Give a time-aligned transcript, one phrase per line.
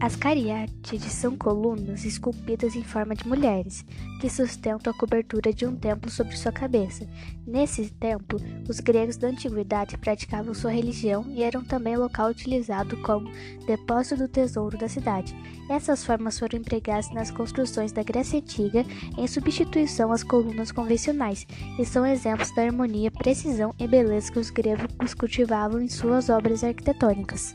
[0.00, 3.84] As cariátides são colunas esculpidas em forma de mulheres,
[4.20, 7.04] que sustentam a cobertura de um templo sobre sua cabeça.
[7.44, 8.38] Nesse templo,
[8.68, 13.28] os gregos da antiguidade praticavam sua religião e eram também local utilizado como
[13.66, 15.34] depósito do tesouro da cidade.
[15.68, 18.84] Essas formas foram empregadas nas construções da Grécia Antiga
[19.18, 21.44] em substituição às colunas convencionais
[21.76, 26.62] e são exemplos da harmonia, precisão e beleza que os gregos cultivavam em suas obras
[26.62, 27.52] arquitetônicas.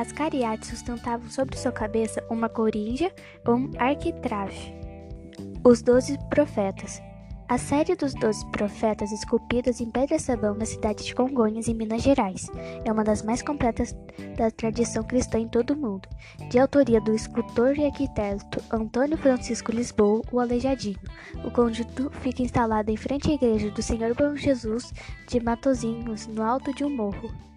[0.00, 3.12] As cariates sustentavam sobre sua cabeça uma corinja
[3.46, 4.74] ou um arquitrave.
[5.62, 7.02] Os Doze Profetas.
[7.46, 12.48] A série dos Doze Profetas, esculpidas em pedra-sabão na cidade de Congonhas, em Minas Gerais,
[12.82, 13.94] é uma das mais completas
[14.38, 16.08] da tradição cristã em todo o mundo,
[16.48, 20.98] de autoria do escultor e arquiteto Antônio Francisco Lisboa, o Aleijadinho.
[21.44, 24.94] O conjunto fica instalado em frente à igreja do Senhor Bom Jesus
[25.28, 27.49] de Matozinhos, no alto de um morro.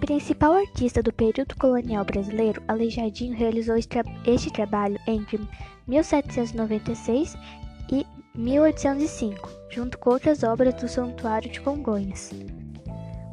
[0.00, 5.38] Principal artista do período colonial brasileiro, Aleijadinho realizou este trabalho entre
[5.86, 7.36] 1796
[7.92, 12.30] e 1805, junto com outras obras do Santuário de Congonhas.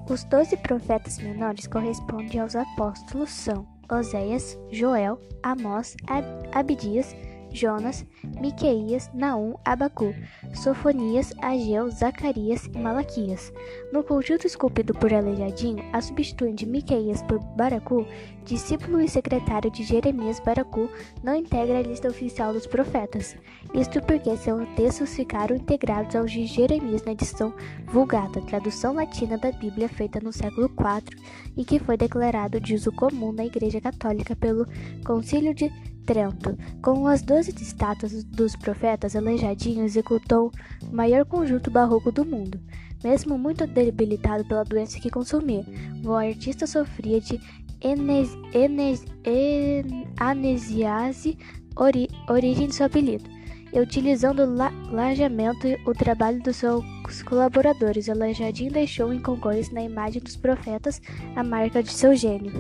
[0.10, 7.16] Os doze profetas menores correspondem aos apóstolos são Oséias, Joel, Amós, Ab Abdias,
[7.52, 8.06] Jonas,
[8.40, 10.14] Miqueias, Naum, Abacu,
[10.54, 13.54] Sofonias, Ageu, Zacarias e Malaquias.
[13.92, 18.06] No conjunto esculpido por Aleijadinho, a substituindo de Miqueias por Baracu,
[18.44, 20.90] discípulo e secretário de Jeremias Baracu,
[21.24, 23.36] não integra a lista oficial dos profetas.
[23.74, 27.54] Isto porque seus textos ficaram integrados aos de Jeremias na edição
[27.86, 31.22] Vulgata, tradução latina da Bíblia feita no século IV
[31.56, 34.66] e que foi declarado de uso comum na Igreja Católica pelo
[35.06, 35.72] Concílio de
[36.08, 36.58] Trento.
[36.82, 40.54] Com as doze estátuas dos profetas, Aleijadinho executou
[40.90, 42.58] o maior conjunto barroco do mundo.
[43.04, 45.66] Mesmo muito debilitado pela doença que consumia,
[46.06, 47.40] o artista sofria de
[47.82, 51.38] enes, enes, en, anesiase,
[51.76, 53.30] ori, origem de seu apelido.
[53.74, 60.38] Utilizando la, lajamento o trabalho dos seus colaboradores, Aleijadinho deixou em Congonhas, na imagem dos
[60.38, 61.02] profetas,
[61.36, 62.54] a marca de seu gênio.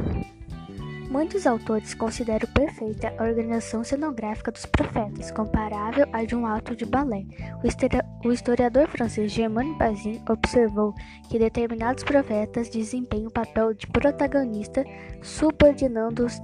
[1.09, 6.85] Muitos autores consideram perfeita a organização cenográfica dos profetas, comparável à de um ato de
[6.85, 7.23] balé.
[7.63, 7.67] O
[8.25, 10.93] historiador francês Germain Bazin observou
[11.29, 14.83] que determinados profetas desempenham o papel de protagonista,
[15.21, 16.39] subordinando-os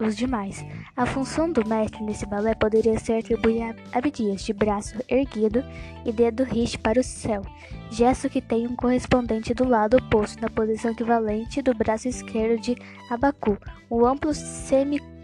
[0.00, 0.64] os demais.
[0.96, 5.62] A função do mestre nesse balé poderia ser atribuir a Abdias de braço erguido
[6.04, 7.42] e dedo riste para o céu,
[7.90, 12.76] gesto que tem um correspondente do lado oposto na posição equivalente do braço esquerdo de
[13.10, 13.58] Abacu,
[13.90, 15.17] um amplo semicírculo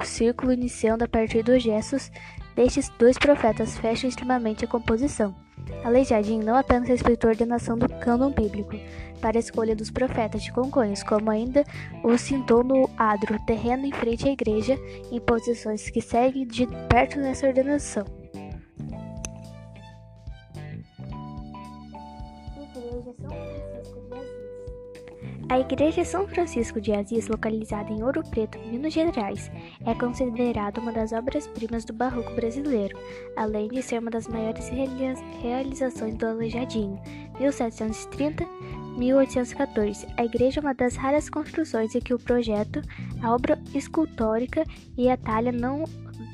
[0.53, 2.11] iniciando a partir dos gestos
[2.55, 5.35] destes dois profetas fecha extremamente a composição.
[5.83, 8.77] Aleijadinho não apenas respeitou a ordenação do cânon bíblico
[9.21, 11.65] para a escolha dos profetas de Congonhas, como ainda
[12.03, 14.79] o cintou no adro, terreno em frente à igreja,
[15.11, 18.05] em posições que seguem de perto nessa ordenação.
[25.49, 29.51] A Igreja São Francisco de Assis, localizada em Ouro Preto, Minas Gerais,
[29.85, 32.99] é considerada uma das obras-primas do barroco brasileiro,
[33.37, 34.71] além de ser uma das maiores
[35.43, 36.99] realizações do Aleijadinho,
[37.39, 40.07] 1730-1814.
[40.17, 42.81] A igreja é uma das raras construções em que o projeto,
[43.23, 44.65] a obra escultórica
[44.97, 45.85] e a talha não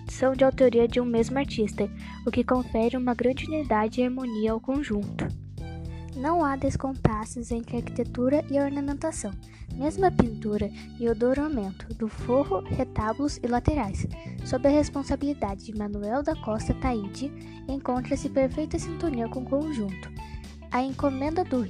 [0.08, 1.90] são de autoria de um mesmo artista,
[2.26, 5.39] o que confere uma grande unidade e harmonia ao conjunto.
[6.16, 9.30] Não há descompassos entre arquitetura e ornamentação,
[9.74, 14.06] mesmo a pintura e o douramento do forro, retábulos e laterais,
[14.44, 17.32] sob a responsabilidade de Manuel da Costa Taide,
[17.68, 20.10] encontra-se perfeita sintonia com o conjunto.
[20.72, 21.64] A encomenda do,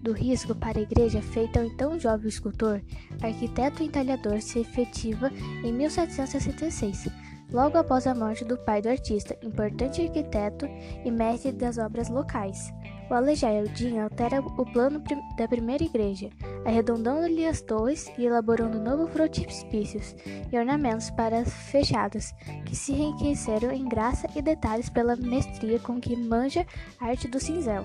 [0.00, 2.80] do risco para a igreja feita ao então jovem escultor,
[3.20, 5.30] arquiteto e entalhador se efetiva
[5.64, 7.08] em 1766,
[7.52, 10.66] logo após a morte do pai do artista, importante arquiteto
[11.04, 12.72] e mestre das obras locais.
[13.10, 15.02] O Aleijadinho altera o plano
[15.36, 16.30] da primeira igreja,
[16.64, 22.32] arredondando-lhe as torres e elaborando novos frontispícios e ornamentos para as fechadas,
[22.64, 26.64] que se enriqueceram em graça e detalhes pela mestria com que manja
[27.00, 27.84] a arte do cinzel.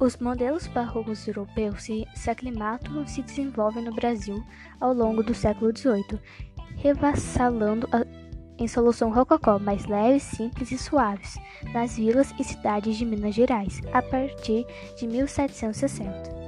[0.00, 4.42] Os modelos barrocos europeus se, se aclimatam e se desenvolvem no Brasil
[4.80, 6.18] ao longo do século XVIII,
[6.78, 8.04] revassalando a
[8.60, 11.38] em solução rococó mais leves, simples e suaves,
[11.72, 14.66] nas vilas e cidades de Minas Gerais, a partir
[14.98, 16.40] de 1760.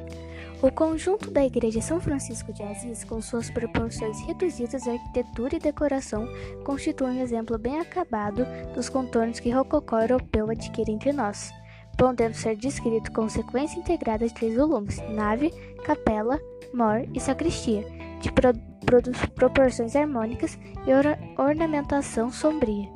[0.62, 6.28] O conjunto da Igreja São Francisco de Assis, com suas proporções reduzidas, arquitetura e decoração,
[6.64, 11.50] constitui um exemplo bem acabado dos contornos que rococó europeu adquire entre nós,
[11.98, 15.50] podendo ser descrito com sequência integrada de três volumes: nave,
[15.84, 16.38] capela,
[16.72, 17.84] mor e sacristia
[18.20, 18.30] de
[19.00, 22.88] pro proporções harmônicas e or ornamentação sombria.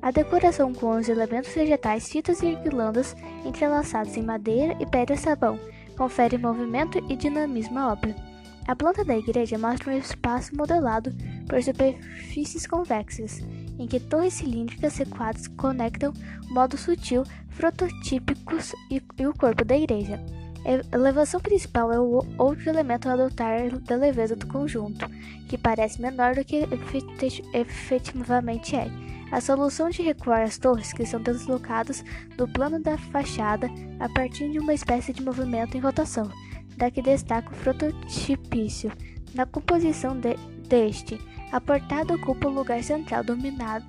[0.00, 5.58] A decoração com os elementos vegetais, fitas e guirlandas entrelaçados em madeira e pedra-sabão
[5.96, 8.14] confere movimento e dinamismo à obra.
[8.66, 11.12] A planta da igreja mostra um espaço modelado
[11.48, 13.40] por superfícies convexas,
[13.78, 16.12] em que torres cilíndricas recuadas conectam
[16.50, 17.24] modos sutil,
[17.56, 20.18] prototípicos e, e o corpo da igreja.
[20.64, 25.06] A elevação principal é o outro elemento a adotar da leveza do conjunto,
[25.46, 26.66] que parece menor do que
[27.52, 28.88] efetivamente é.
[29.30, 32.04] A solução de recuar as torres que são deslocadas
[32.36, 33.68] do plano da fachada
[34.00, 36.30] a partir de uma espécie de movimento em rotação,
[36.76, 38.90] daqui destaca o prototipício.
[39.34, 40.34] Na composição de,
[40.68, 41.18] deste,
[41.54, 43.86] a portada ocupa o lugar central, dominado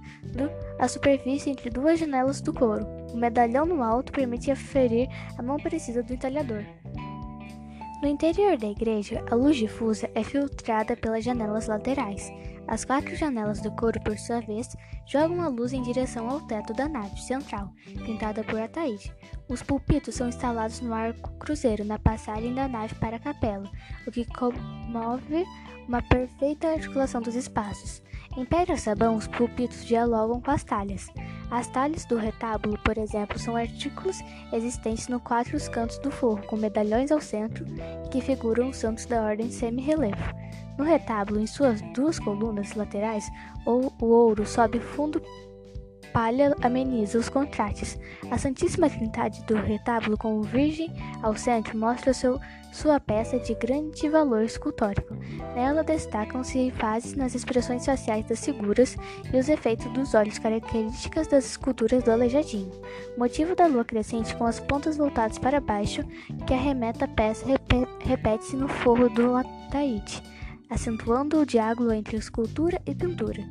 [0.77, 2.85] a superfície entre duas janelas do coro.
[3.11, 6.63] O medalhão no alto permite aferir a mão precisa do entalhador.
[8.03, 12.31] No interior da igreja, a luz difusa é filtrada pelas janelas laterais.
[12.67, 14.67] As quatro janelas do coro, por sua vez,
[15.07, 17.71] jogam a luz em direção ao teto da nave central,
[18.05, 19.11] pintada por Ataíde.
[19.47, 23.69] Os púlpitos são instalados no arco cruzeiro na passagem da nave para a capela,
[24.07, 25.45] o que comove
[25.87, 28.01] uma perfeita articulação dos espaços.
[28.35, 31.07] Em pedra-sabão, os púlpitos dialogam com as talhas.
[31.51, 34.19] As talhas do retábulo, por exemplo, são artículos
[34.51, 37.65] existentes nos quatro cantos do forro, com medalhões ao centro,
[38.11, 40.23] que figuram os santos da ordem semi-relevo.
[40.75, 43.29] No retábulo, em suas duas colunas laterais,
[43.65, 45.21] o ouro sobe fundo
[46.15, 47.99] palha ameniza os contrastes.
[48.31, 50.89] A Santíssima Trindade do retábulo com o Virgem
[51.21, 52.39] ao centro mostra seu,
[52.71, 55.13] sua peça de grande valor escultórico.
[55.53, 58.95] Nela destacam-se fases nas expressões faciais das figuras
[59.33, 62.71] e os efeitos dos olhos características das esculturas do aleijadinho.
[63.17, 66.01] Motivo da lua crescente com as pontas voltadas para baixo,
[66.47, 67.45] que arremeta a peça
[67.99, 70.23] repete-se no forro do ataíde,
[70.69, 73.43] acentuando o diálogo entre escultura e pintura.